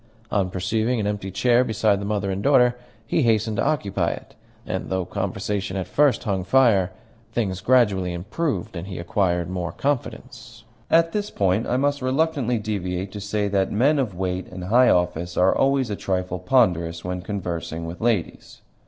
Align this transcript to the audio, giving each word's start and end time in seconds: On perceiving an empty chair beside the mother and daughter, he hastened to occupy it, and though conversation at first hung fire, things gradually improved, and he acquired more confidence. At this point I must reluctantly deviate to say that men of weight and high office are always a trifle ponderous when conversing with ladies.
On 0.31 0.49
perceiving 0.49 0.99
an 0.99 1.05
empty 1.05 1.29
chair 1.29 1.63
beside 1.63 2.01
the 2.01 2.05
mother 2.05 2.31
and 2.31 2.41
daughter, 2.41 2.75
he 3.05 3.21
hastened 3.21 3.57
to 3.57 3.63
occupy 3.63 4.09
it, 4.09 4.33
and 4.65 4.89
though 4.89 5.05
conversation 5.05 5.77
at 5.77 5.85
first 5.85 6.23
hung 6.23 6.43
fire, 6.43 6.91
things 7.33 7.61
gradually 7.61 8.11
improved, 8.11 8.75
and 8.75 8.87
he 8.87 8.97
acquired 8.97 9.47
more 9.47 9.71
confidence. 9.71 10.63
At 10.89 11.11
this 11.11 11.29
point 11.29 11.67
I 11.67 11.77
must 11.77 12.01
reluctantly 12.01 12.57
deviate 12.57 13.11
to 13.11 13.21
say 13.21 13.47
that 13.49 13.71
men 13.71 13.99
of 13.99 14.15
weight 14.15 14.47
and 14.47 14.63
high 14.63 14.89
office 14.89 15.37
are 15.37 15.55
always 15.55 15.91
a 15.91 15.95
trifle 15.95 16.39
ponderous 16.39 17.05
when 17.05 17.21
conversing 17.21 17.85
with 17.85 18.01
ladies. 18.01 18.61